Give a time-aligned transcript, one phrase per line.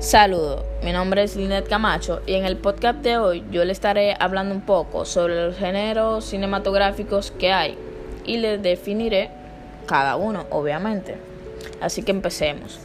[0.00, 4.14] Saludos, mi nombre es Linet Camacho y en el podcast de hoy yo le estaré
[4.20, 7.76] hablando un poco sobre los géneros cinematográficos que hay
[8.24, 9.28] y les definiré
[9.86, 11.16] cada uno, obviamente.
[11.80, 12.78] Así que empecemos.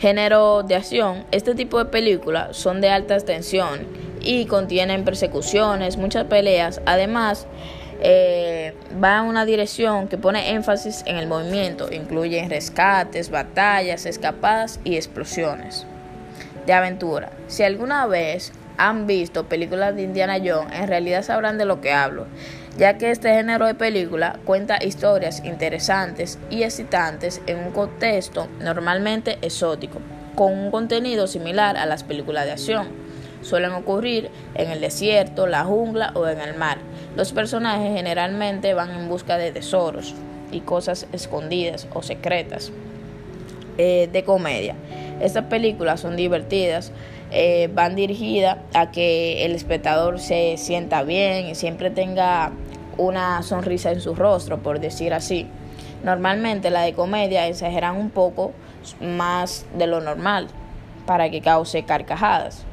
[0.00, 1.24] Género de acción.
[1.30, 3.86] Este tipo de películas son de alta tensión
[4.20, 6.80] y contienen persecuciones, muchas peleas.
[6.86, 7.46] Además,
[8.00, 11.88] eh, va en una dirección que pone énfasis en el movimiento.
[11.92, 15.86] Incluyen rescates, batallas, escapadas y explosiones
[16.68, 17.30] de aventura.
[17.46, 21.94] Si alguna vez han visto películas de Indiana Jones, en realidad sabrán de lo que
[21.94, 22.26] hablo,
[22.76, 29.38] ya que este género de película cuenta historias interesantes y excitantes en un contexto normalmente
[29.40, 30.00] exótico,
[30.34, 32.88] con un contenido similar a las películas de acción.
[33.40, 36.76] Suelen ocurrir en el desierto, la jungla o en el mar.
[37.16, 40.14] Los personajes generalmente van en busca de tesoros
[40.52, 42.72] y cosas escondidas o secretas.
[43.80, 44.74] Eh, de comedia.
[45.20, 46.92] Estas películas son divertidas,
[47.30, 52.52] eh, van dirigidas a que el espectador se sienta bien y siempre tenga
[52.96, 55.46] una sonrisa en su rostro, por decir así.
[56.04, 58.52] Normalmente la de comedia exageran un poco
[59.00, 60.48] más de lo normal
[61.06, 62.64] para que cause carcajadas.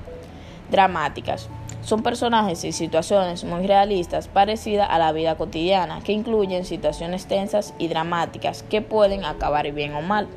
[0.69, 1.49] Dramáticas.
[1.81, 7.73] Son personajes y situaciones muy realistas parecidas a la vida cotidiana, que incluyen situaciones tensas
[7.77, 10.27] y dramáticas que pueden acabar bien o mal.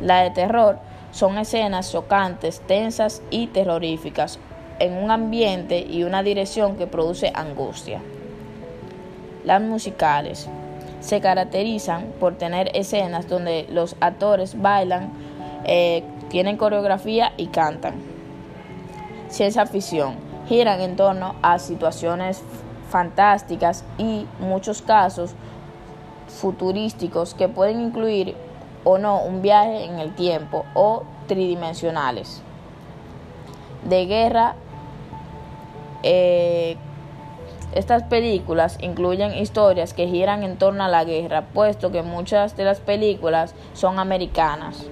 [0.00, 0.78] La de terror
[1.18, 4.38] son escenas chocantes, tensas y terroríficas
[4.78, 8.00] en un ambiente y una dirección que produce angustia.
[9.42, 10.48] Las musicales
[11.00, 15.10] se caracterizan por tener escenas donde los actores bailan,
[15.64, 17.94] eh, tienen coreografía y cantan.
[19.28, 20.14] Ciencia ficción
[20.46, 22.44] giran en torno a situaciones
[22.90, 25.34] fantásticas y muchos casos
[26.28, 28.36] futurísticos que pueden incluir
[28.84, 32.42] o no un viaje en el tiempo o tridimensionales.
[33.84, 34.54] De guerra,
[36.02, 36.76] eh,
[37.74, 42.64] estas películas incluyen historias que giran en torno a la guerra, puesto que muchas de
[42.64, 44.86] las películas son americanas.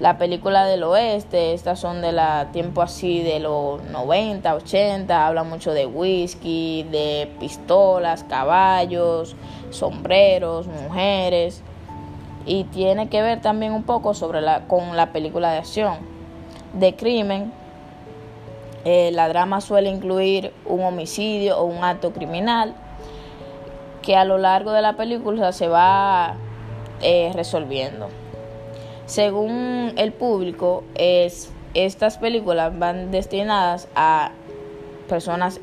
[0.00, 5.42] La película del oeste, estas son de la tiempo así de los 90, 80, habla
[5.42, 9.36] mucho de whisky, de pistolas, caballos,
[9.68, 11.62] sombreros, mujeres
[12.46, 15.98] y tiene que ver también un poco sobre la, con la película de acción.
[16.72, 17.52] De crimen,
[18.86, 22.74] eh, la drama suele incluir un homicidio o un acto criminal
[24.00, 26.36] que a lo largo de la película se va
[27.02, 28.08] eh, resolviendo.
[29.10, 34.30] Según el público, es, estas películas van destinadas a
[35.08, 35.58] personas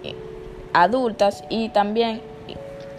[0.73, 2.19] adultas y también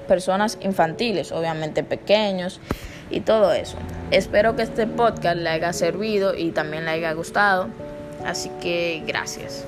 [0.07, 2.63] personas infantiles, obviamente pequeños
[3.11, 3.77] y todo eso.
[4.11, 7.69] Espero que este podcast le haya servido y también le haya gustado.
[8.25, 9.67] Así que gracias.